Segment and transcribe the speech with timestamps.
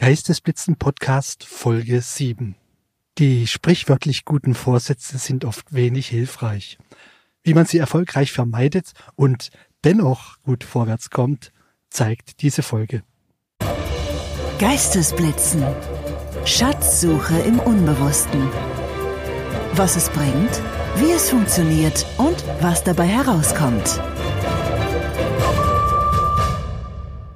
[0.00, 2.54] Geistesblitzen Podcast Folge 7.
[3.18, 6.78] Die sprichwörtlich guten Vorsätze sind oft wenig hilfreich.
[7.42, 9.50] Wie man sie erfolgreich vermeidet und
[9.84, 11.52] dennoch gut vorwärts kommt,
[11.90, 13.02] zeigt diese Folge.
[14.58, 15.62] Geistesblitzen.
[16.46, 18.48] Schatzsuche im Unbewussten.
[19.74, 20.62] Was es bringt,
[20.96, 24.00] wie es funktioniert und was dabei herauskommt.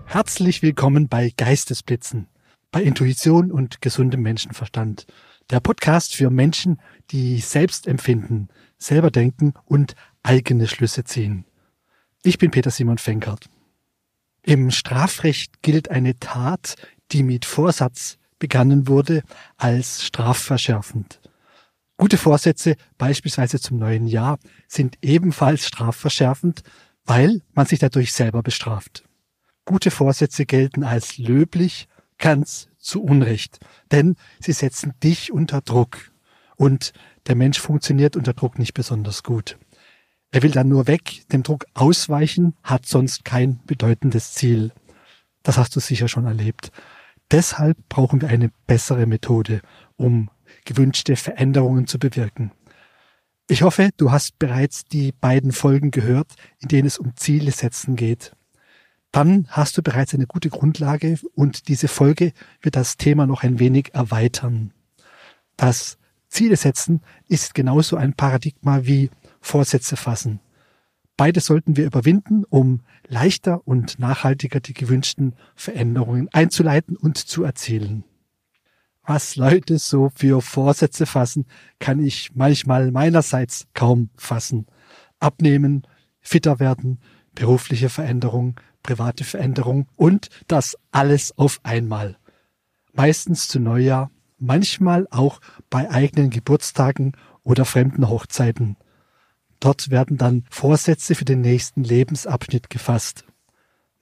[0.06, 2.26] Herzlich willkommen bei Geistesblitzen
[2.74, 5.06] bei Intuition und gesundem Menschenverstand.
[5.48, 6.80] Der Podcast für Menschen,
[7.12, 11.44] die selbst empfinden, selber denken und eigene Schlüsse ziehen.
[12.24, 13.48] Ich bin Peter Simon Fenkert.
[14.42, 16.74] Im Strafrecht gilt eine Tat,
[17.12, 19.22] die mit Vorsatz begangen wurde,
[19.56, 21.20] als strafverschärfend.
[21.96, 26.64] Gute Vorsätze, beispielsweise zum neuen Jahr, sind ebenfalls strafverschärfend,
[27.04, 29.04] weil man sich dadurch selber bestraft.
[29.64, 31.86] Gute Vorsätze gelten als löblich
[32.18, 33.58] ganz zu Unrecht,
[33.90, 36.12] denn sie setzen dich unter Druck.
[36.56, 36.92] Und
[37.26, 39.58] der Mensch funktioniert unter Druck nicht besonders gut.
[40.30, 44.72] Er will dann nur weg, dem Druck ausweichen, hat sonst kein bedeutendes Ziel.
[45.42, 46.70] Das hast du sicher schon erlebt.
[47.30, 49.60] Deshalb brauchen wir eine bessere Methode,
[49.96, 50.30] um
[50.64, 52.52] gewünschte Veränderungen zu bewirken.
[53.48, 57.96] Ich hoffe, du hast bereits die beiden Folgen gehört, in denen es um Ziele setzen
[57.96, 58.32] geht
[59.14, 63.60] dann hast du bereits eine gute Grundlage und diese Folge wird das Thema noch ein
[63.60, 64.72] wenig erweitern.
[65.56, 70.40] Das Ziele setzen ist genauso ein Paradigma wie Vorsätze fassen.
[71.16, 78.02] Beide sollten wir überwinden, um leichter und nachhaltiger die gewünschten Veränderungen einzuleiten und zu erzielen.
[79.06, 81.46] Was Leute so für Vorsätze fassen,
[81.78, 84.66] kann ich manchmal meinerseits kaum fassen.
[85.20, 85.86] Abnehmen,
[86.20, 86.98] fitter werden,
[87.34, 92.16] berufliche Veränderung, private Veränderung und das alles auf einmal.
[92.92, 95.40] Meistens zu Neujahr, manchmal auch
[95.70, 97.12] bei eigenen Geburtstagen
[97.42, 98.76] oder fremden Hochzeiten.
[99.60, 103.24] Dort werden dann Vorsätze für den nächsten Lebensabschnitt gefasst.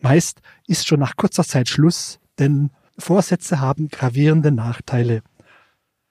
[0.00, 5.22] Meist ist schon nach kurzer Zeit Schluss, denn Vorsätze haben gravierende Nachteile.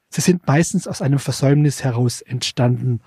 [0.10, 3.02] Sie sind meistens aus einem Versäumnis heraus entstanden,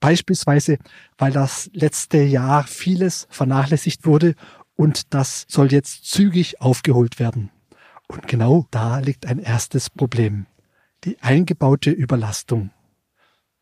[0.00, 0.78] beispielsweise
[1.18, 4.34] weil das letzte Jahr vieles vernachlässigt wurde
[4.74, 7.50] und das soll jetzt zügig aufgeholt werden.
[8.08, 10.46] Und genau da liegt ein erstes Problem.
[11.04, 12.70] Die eingebaute Überlastung.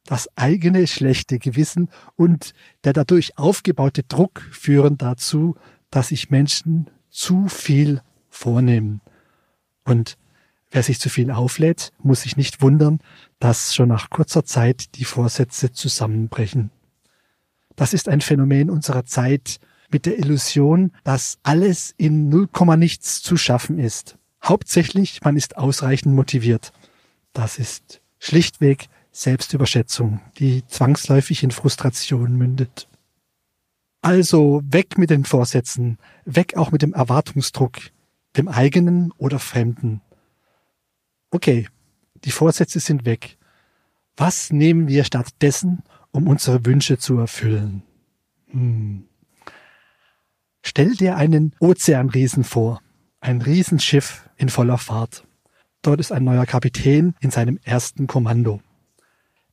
[0.05, 2.55] Das eigene schlechte Gewissen und
[2.85, 5.57] der dadurch aufgebaute Druck führen dazu,
[5.91, 8.01] dass sich Menschen zu viel
[8.31, 9.01] vornehmen.
[9.85, 10.17] Und
[10.71, 13.01] wer sich zu viel auflädt, muss sich nicht wundern,
[13.39, 16.71] dass schon nach kurzer Zeit die Vorsätze zusammenbrechen.
[17.77, 23.37] Das ist ein Phänomen unserer Zeit, mit der Illusion, dass alles in null nichts zu
[23.37, 24.19] schaffen ist.
[24.43, 26.73] Hauptsächlich, man ist ausreichend motiviert.
[27.33, 32.89] Das ist schlichtweg Selbstüberschätzung, die zwangsläufig in Frustration mündet.
[34.01, 37.79] Also weg mit den Vorsätzen, weg auch mit dem Erwartungsdruck,
[38.37, 40.03] dem eigenen oder fremden.
[41.31, 41.69] Okay,
[42.25, 43.37] die Vorsätze sind weg.
[44.17, 47.83] Was nehmen wir stattdessen, um unsere Wünsche zu erfüllen?
[48.49, 49.05] Hm.
[50.63, 52.81] Stell dir einen Ozeanriesen vor,
[53.21, 55.25] ein Riesenschiff in voller Fahrt.
[55.83, 58.61] Dort ist ein neuer Kapitän in seinem ersten Kommando.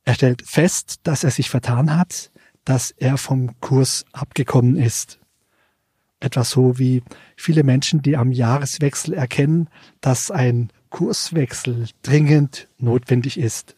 [0.04, 2.30] Er stellt fest, dass er sich vertan hat,
[2.64, 5.20] dass er vom Kurs abgekommen ist.
[6.20, 7.02] Etwas so wie
[7.36, 9.68] viele Menschen, die am Jahreswechsel erkennen,
[10.00, 13.76] dass ein Kurswechsel dringend notwendig ist.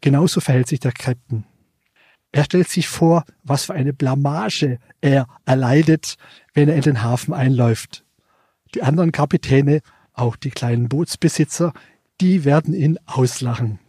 [0.00, 1.44] Genauso verhält sich der Captain.
[2.32, 6.16] Er stellt sich vor, was für eine Blamage er erleidet,
[6.54, 8.04] wenn er in den Hafen einläuft.
[8.74, 9.80] Die anderen Kapitäne,
[10.12, 11.72] auch die kleinen Bootsbesitzer,
[12.20, 13.80] die werden ihn auslachen.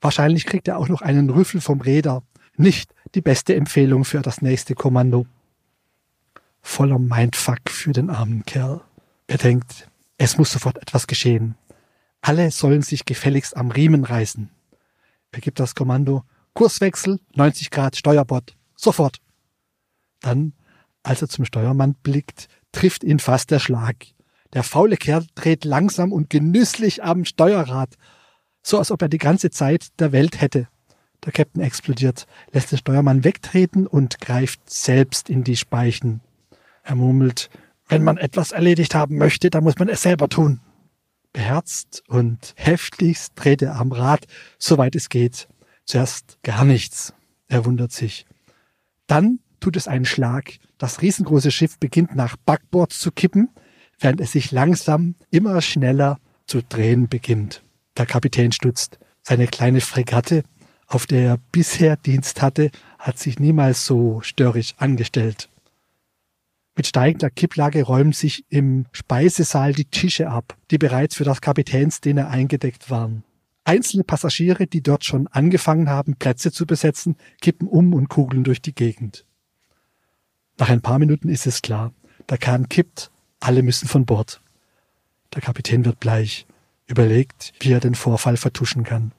[0.00, 2.22] Wahrscheinlich kriegt er auch noch einen Rüffel vom Räder.
[2.56, 5.26] Nicht die beste Empfehlung für das nächste Kommando.
[6.60, 8.80] Voller Mindfuck für den armen Kerl.
[9.28, 9.88] Er denkt,
[10.18, 11.54] es muss sofort etwas geschehen.
[12.22, 14.48] Alle sollen sich gefälligst am Riemen reißen.
[15.32, 16.22] Er gibt das Kommando,
[16.54, 19.18] Kurswechsel, 90 Grad, Steuerbord, sofort.
[20.20, 20.52] Dann,
[21.02, 23.96] als er zum Steuermann blickt, trifft ihn fast der Schlag.
[24.52, 27.96] Der faule Kerl dreht langsam und genüsslich am Steuerrad,
[28.62, 30.68] so als ob er die ganze Zeit der Welt hätte.
[31.24, 36.20] Der Captain explodiert, lässt den Steuermann wegtreten und greift selbst in die Speichen.
[36.84, 37.50] Er murmelt,
[37.88, 40.60] wenn man etwas erledigt haben möchte, dann muss man es selber tun.
[41.32, 44.26] Beherzt und heftigst dreht er am Rad,
[44.58, 45.48] soweit es geht.
[45.84, 47.14] Zuerst gar nichts.
[47.48, 48.26] Er wundert sich.
[49.06, 50.54] Dann tut es einen Schlag.
[50.78, 53.50] Das riesengroße Schiff beginnt nach Backbord zu kippen,
[53.98, 57.62] während es sich langsam immer schneller zu drehen beginnt.
[57.96, 58.98] Der Kapitän stutzt.
[59.22, 60.42] Seine kleine Fregatte,
[60.86, 65.48] auf der er bisher Dienst hatte, hat sich niemals so störrisch angestellt.
[66.74, 72.28] Mit steigender Kipplage räumen sich im Speisesaal die Tische ab, die bereits für das Kapitänsdiener
[72.28, 73.24] eingedeckt waren.
[73.64, 78.62] Einzelne Passagiere, die dort schon angefangen haben, Plätze zu besetzen, kippen um und kugeln durch
[78.62, 79.26] die Gegend.
[80.58, 81.92] Nach ein paar Minuten ist es klar.
[82.28, 84.40] Der Kahn kippt, alle müssen von Bord.
[85.34, 86.46] Der Kapitän wird bleich,
[86.86, 89.12] überlegt, wie er den Vorfall vertuschen kann.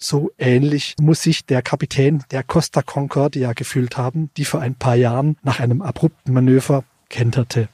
[0.00, 4.94] So ähnlich muss sich der Kapitän der Costa Concordia gefühlt haben, die vor ein paar
[4.94, 7.68] Jahren nach einem abrupten Manöver kenterte.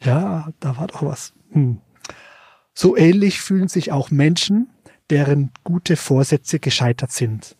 [0.00, 1.32] Ja, da war doch was.
[1.50, 1.80] Hm.
[2.72, 4.68] So ähnlich fühlen sich auch Menschen,
[5.10, 7.56] deren gute Vorsätze gescheitert sind.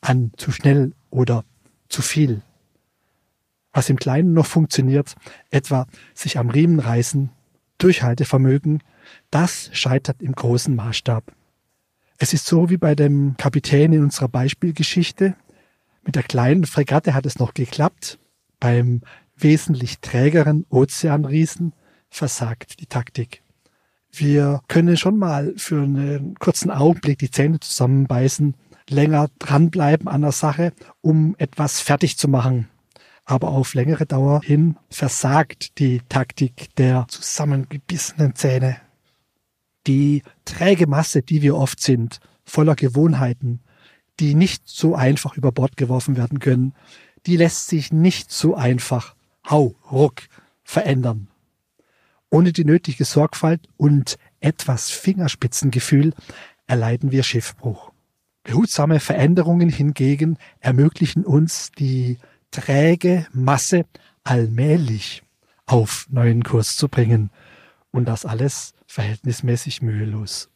[0.00, 1.44] An zu schnell oder
[1.90, 2.40] zu viel.
[3.72, 5.14] Was im Kleinen noch funktioniert,
[5.50, 7.30] etwa sich am Riemen reißen,
[7.76, 8.82] Durchhaltevermögen,
[9.30, 11.32] das scheitert im großen Maßstab.
[12.22, 15.36] Es ist so wie bei dem Kapitän in unserer Beispielgeschichte.
[16.04, 18.18] Mit der kleinen Fregatte hat es noch geklappt.
[18.60, 19.00] Beim
[19.38, 21.72] wesentlich trägeren Ozeanriesen
[22.10, 23.42] versagt die Taktik.
[24.12, 28.54] Wir können schon mal für einen kurzen Augenblick die Zähne zusammenbeißen,
[28.90, 32.68] länger dranbleiben an der Sache, um etwas fertig zu machen.
[33.24, 38.76] Aber auf längere Dauer hin versagt die Taktik der zusammengebissenen Zähne
[39.86, 43.60] die träge Masse, die wir oft sind, voller Gewohnheiten,
[44.18, 46.74] die nicht so einfach über Bord geworfen werden können,
[47.26, 49.14] die lässt sich nicht so einfach,
[49.48, 50.22] hau, ruck,
[50.62, 51.28] verändern.
[52.30, 56.14] Ohne die nötige Sorgfalt und etwas Fingerspitzengefühl
[56.66, 57.90] erleiden wir Schiffbruch.
[58.44, 62.18] Behutsame Veränderungen hingegen ermöglichen uns die
[62.50, 63.84] träge Masse
[64.24, 65.22] allmählich
[65.66, 67.30] auf neuen Kurs zu bringen.
[67.90, 70.50] Und das alles verhältnismäßig mühelos.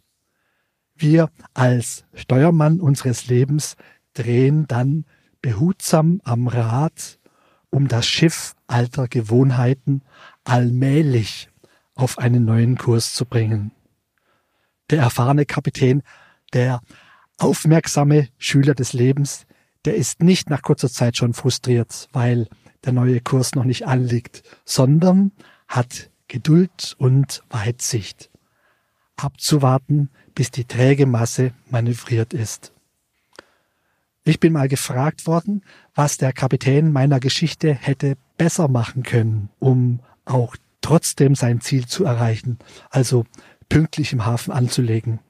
[0.96, 3.76] Wir als Steuermann unseres Lebens
[4.12, 5.04] drehen dann
[5.40, 7.20] behutsam am Rad,
[7.70, 10.02] um das Schiff alter Gewohnheiten
[10.42, 11.48] allmählich
[11.94, 13.72] auf einen neuen Kurs zu bringen.
[14.90, 16.02] Der erfahrene Kapitän,
[16.52, 16.80] der
[17.38, 19.46] aufmerksame Schüler des Lebens,
[19.84, 22.48] der ist nicht nach kurzer Zeit schon frustriert, weil
[22.84, 25.32] der neue Kurs noch nicht anliegt, sondern
[25.68, 28.30] hat Geduld und Weitsicht.
[29.16, 32.72] Abzuwarten, bis die träge Masse manövriert ist.
[34.24, 35.62] Ich bin mal gefragt worden,
[35.94, 42.04] was der Kapitän meiner Geschichte hätte besser machen können, um auch trotzdem sein Ziel zu
[42.04, 42.58] erreichen,
[42.90, 43.24] also
[43.68, 45.20] pünktlich im Hafen anzulegen.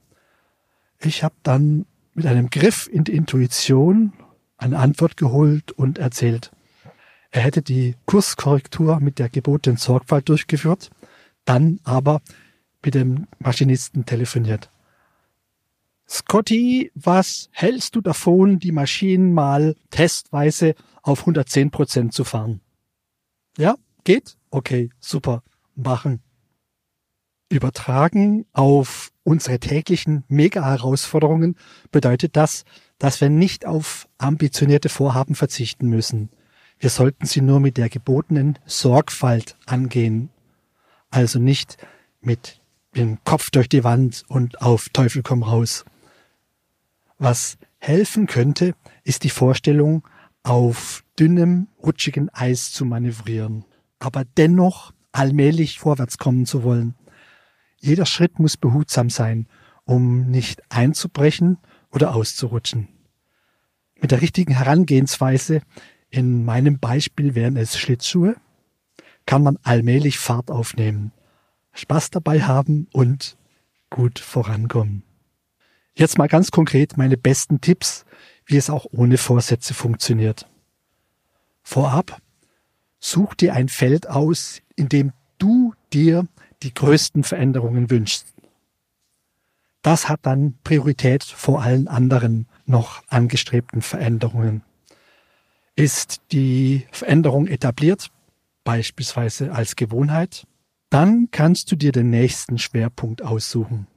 [1.00, 4.12] Ich habe dann mit einem Griff in die Intuition
[4.56, 6.52] eine Antwort geholt und erzählt.
[7.34, 10.90] Er hätte die Kurskorrektur mit der gebotenen Sorgfalt durchgeführt,
[11.44, 12.22] dann aber
[12.80, 14.70] mit dem Maschinisten telefoniert.
[16.08, 22.60] Scotty, was hältst du davon, die Maschinen mal testweise auf 110 Prozent zu fahren?
[23.58, 24.36] Ja, geht?
[24.50, 25.42] Okay, super.
[25.74, 26.22] Machen.
[27.48, 31.56] Übertragen auf unsere täglichen Mega-Herausforderungen
[31.90, 32.64] bedeutet das,
[32.98, 36.30] dass wir nicht auf ambitionierte Vorhaben verzichten müssen.
[36.78, 40.30] Wir sollten sie nur mit der gebotenen Sorgfalt angehen.
[41.10, 41.78] Also nicht
[42.20, 42.60] mit
[42.96, 45.84] dem Kopf durch die Wand und auf Teufel komm raus.
[47.18, 50.06] Was helfen könnte, ist die Vorstellung,
[50.42, 53.64] auf dünnem, rutschigen Eis zu manövrieren,
[53.98, 56.94] aber dennoch allmählich vorwärts kommen zu wollen.
[57.80, 59.46] Jeder Schritt muss behutsam sein,
[59.84, 61.58] um nicht einzubrechen
[61.90, 62.88] oder auszurutschen.
[64.00, 65.62] Mit der richtigen Herangehensweise
[66.14, 68.36] in meinem Beispiel wären es Schlittschuhe,
[69.26, 71.10] kann man allmählich Fahrt aufnehmen,
[71.72, 73.36] Spaß dabei haben und
[73.90, 75.02] gut vorankommen.
[75.96, 78.04] Jetzt mal ganz konkret meine besten Tipps,
[78.46, 80.48] wie es auch ohne Vorsätze funktioniert.
[81.64, 82.20] Vorab,
[83.00, 86.28] such dir ein Feld aus, in dem du dir
[86.62, 88.26] die größten Veränderungen wünschst.
[89.82, 94.62] Das hat dann Priorität vor allen anderen noch angestrebten Veränderungen.
[95.76, 98.10] Ist die Veränderung etabliert,
[98.62, 100.46] beispielsweise als Gewohnheit,
[100.88, 103.88] dann kannst du dir den nächsten Schwerpunkt aussuchen.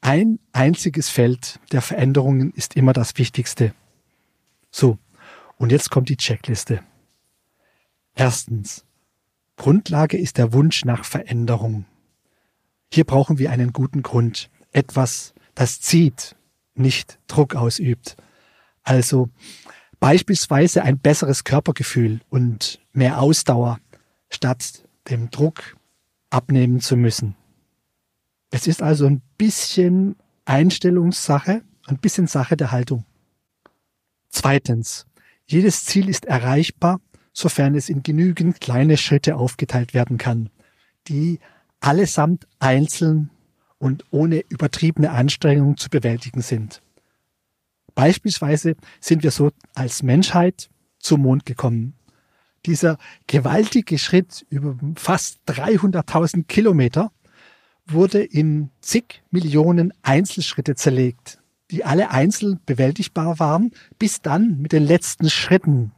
[0.00, 3.74] Ein einziges Feld der Veränderungen ist immer das Wichtigste.
[4.70, 4.98] So,
[5.56, 6.82] und jetzt kommt die Checkliste.
[8.14, 8.84] Erstens.
[9.56, 11.84] Grundlage ist der Wunsch nach Veränderung.
[12.92, 14.48] Hier brauchen wir einen guten Grund.
[14.72, 16.34] Etwas, das zieht,
[16.74, 18.16] nicht Druck ausübt.
[18.82, 19.28] Also
[20.00, 23.78] Beispielsweise ein besseres Körpergefühl und mehr Ausdauer,
[24.30, 25.76] statt dem Druck
[26.30, 27.36] abnehmen zu müssen.
[28.50, 30.16] Es ist also ein bisschen
[30.46, 33.04] Einstellungssache, ein bisschen Sache der Haltung.
[34.30, 35.06] Zweitens,
[35.46, 37.00] jedes Ziel ist erreichbar,
[37.32, 40.48] sofern es in genügend kleine Schritte aufgeteilt werden kann,
[41.08, 41.40] die
[41.80, 43.30] allesamt einzeln
[43.78, 46.82] und ohne übertriebene Anstrengung zu bewältigen sind.
[47.94, 51.94] Beispielsweise sind wir so als Menschheit zum Mond gekommen.
[52.66, 57.10] Dieser gewaltige Schritt über fast 300.000 Kilometer
[57.86, 61.38] wurde in zig Millionen Einzelschritte zerlegt,
[61.70, 65.92] die alle einzeln bewältigbar waren, bis dann mit den letzten Schritten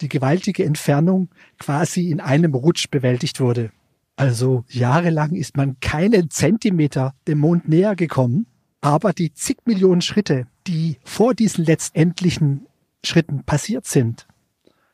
[0.00, 3.70] die gewaltige Entfernung quasi in einem Rutsch bewältigt wurde.
[4.16, 8.46] Also jahrelang ist man keinen Zentimeter dem Mond näher gekommen,
[8.80, 12.66] aber die zig Millionen Schritte, die vor diesen letztendlichen
[13.04, 14.26] Schritten passiert sind,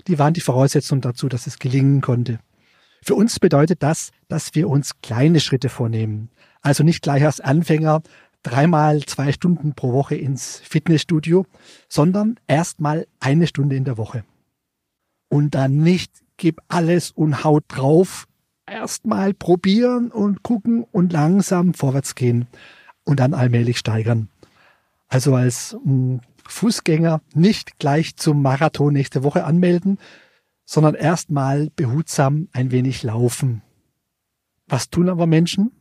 [0.07, 2.39] die waren die Voraussetzung dazu, dass es gelingen konnte.
[3.03, 6.31] Für uns bedeutet das, dass wir uns kleine Schritte vornehmen.
[6.63, 8.03] Also nicht gleich als Anfänger
[8.43, 11.47] dreimal zwei Stunden pro Woche ins Fitnessstudio,
[11.89, 14.25] sondern erstmal eine Stunde in der Woche.
[15.29, 18.27] Und dann nicht gib alles und haut drauf.
[18.67, 22.47] Erstmal probieren und gucken und langsam vorwärts gehen
[23.05, 24.29] und dann allmählich steigern.
[25.09, 29.99] Also als hm, Fußgänger nicht gleich zum Marathon nächste Woche anmelden,
[30.65, 33.63] sondern erstmal behutsam ein wenig laufen.
[34.67, 35.73] Was tun aber Menschen?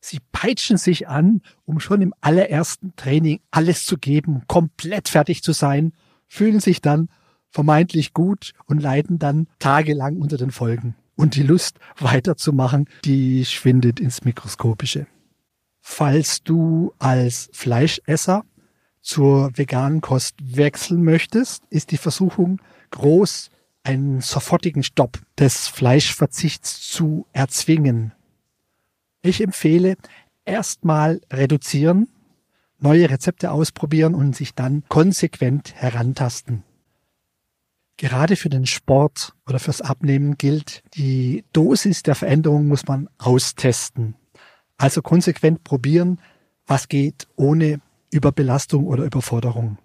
[0.00, 5.52] Sie peitschen sich an, um schon im allerersten Training alles zu geben, komplett fertig zu
[5.52, 5.92] sein,
[6.26, 7.08] fühlen sich dann
[7.50, 10.94] vermeintlich gut und leiden dann tagelang unter den Folgen.
[11.16, 15.06] Und die Lust weiterzumachen, die schwindet ins Mikroskopische.
[15.80, 18.44] Falls du als Fleischesser
[19.00, 22.60] zur veganen Kost wechseln möchtest, ist die Versuchung
[22.90, 23.50] groß,
[23.82, 28.12] einen sofortigen Stopp des Fleischverzichts zu erzwingen.
[29.22, 29.96] Ich empfehle
[30.44, 32.08] erstmal reduzieren,
[32.78, 36.62] neue Rezepte ausprobieren und sich dann konsequent herantasten.
[37.96, 44.14] Gerade für den Sport oder fürs Abnehmen gilt, die Dosis der Veränderung muss man austesten.
[44.80, 46.18] Also konsequent probieren,
[46.66, 49.76] was geht ohne Überbelastung oder Überforderung.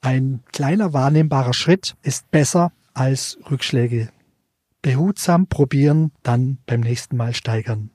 [0.00, 4.08] Ein kleiner wahrnehmbarer Schritt ist besser als Rückschläge.
[4.80, 7.90] Behutsam probieren, dann beim nächsten Mal steigern.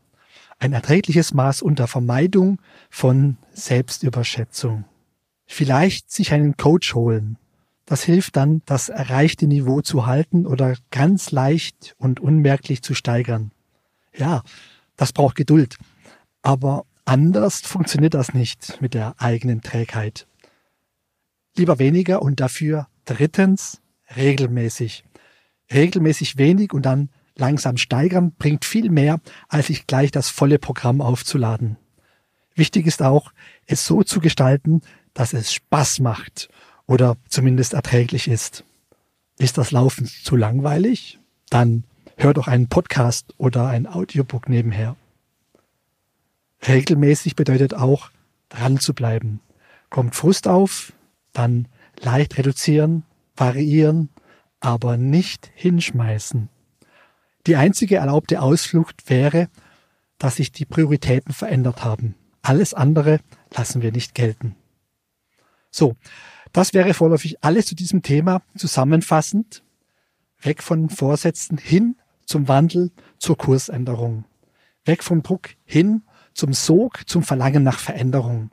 [0.59, 4.85] Ein erträgliches Maß unter Vermeidung von Selbstüberschätzung.
[5.47, 7.39] Vielleicht sich einen Coach holen.
[7.87, 13.49] Das hilft dann, das erreichte Niveau zu halten oder ganz leicht und unmerklich zu steigern.
[14.15, 14.43] Ja,
[14.97, 15.79] das braucht Geduld.
[16.47, 20.27] Aber anders funktioniert das nicht mit der eigenen Trägheit.
[21.57, 23.81] Lieber weniger und dafür drittens
[24.15, 25.03] regelmäßig
[25.73, 31.01] regelmäßig wenig und dann langsam steigern bringt viel mehr, als sich gleich das volle Programm
[31.01, 31.75] aufzuladen.
[32.55, 33.33] Wichtig ist auch,
[33.65, 36.47] es so zu gestalten, dass es Spaß macht
[36.85, 38.63] oder zumindest erträglich ist.
[39.37, 41.19] Ist das Laufen zu langweilig?
[41.49, 41.83] Dann
[42.15, 44.95] hör doch einen Podcast oder ein Audiobook nebenher.
[46.65, 48.09] Regelmäßig bedeutet auch,
[48.49, 49.41] dran zu bleiben.
[49.89, 50.93] Kommt Frust auf,
[51.33, 51.67] dann
[51.99, 53.03] leicht reduzieren,
[53.35, 54.09] variieren,
[54.59, 56.49] aber nicht hinschmeißen.
[57.45, 59.49] Die einzige erlaubte Ausflucht wäre,
[60.17, 62.15] dass sich die Prioritäten verändert haben.
[62.41, 63.19] Alles andere
[63.55, 64.55] lassen wir nicht gelten.
[65.69, 65.95] So,
[66.53, 69.63] das wäre vorläufig alles zu diesem Thema zusammenfassend.
[70.41, 71.95] Weg von Vorsätzen hin
[72.25, 74.25] zum Wandel, zur Kursänderung.
[74.85, 76.03] Weg vom Druck hin
[76.37, 78.51] zum Sog, zum Verlangen nach Veränderung.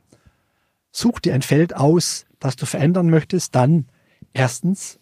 [0.90, 3.86] Such dir ein Feld aus, das du verändern möchtest, dann
[4.32, 4.98] erstens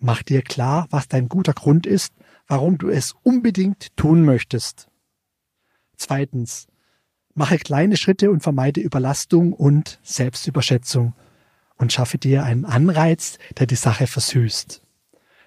[0.00, 2.12] Mach dir klar, was dein guter Grund ist,
[2.46, 4.88] warum du es unbedingt tun möchtest.
[5.96, 6.66] Zweitens,
[7.34, 11.14] mache kleine Schritte und vermeide Überlastung und Selbstüberschätzung
[11.76, 14.82] und schaffe dir einen Anreiz, der die Sache versüßt.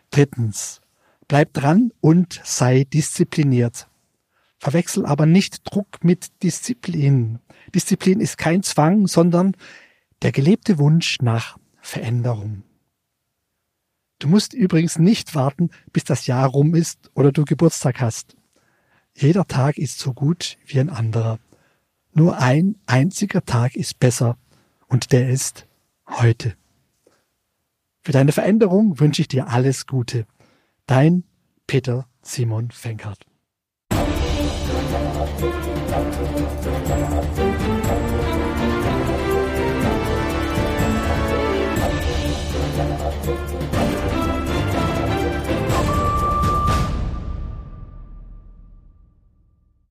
[0.10, 0.82] Drittens,
[1.28, 3.88] bleib dran und sei diszipliniert.
[4.60, 7.40] Verwechsel aber nicht Druck mit Disziplin.
[7.74, 9.56] Disziplin ist kein Zwang, sondern
[10.22, 12.64] der gelebte Wunsch nach Veränderung.
[14.20, 18.36] Du musst übrigens nicht warten, bis das Jahr rum ist oder du Geburtstag hast.
[19.16, 21.40] Jeder Tag ist so gut wie ein anderer.
[22.14, 24.38] Nur ein einziger Tag ist besser
[24.88, 25.68] und der ist
[26.08, 26.56] heute.
[28.02, 30.26] Für deine Veränderung wünsche ich dir alles Gute.
[30.86, 31.24] Dein
[31.66, 33.29] Peter Simon Fenkert.